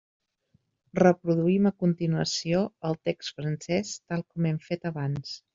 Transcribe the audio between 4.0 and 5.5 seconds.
tal com hem fet abans.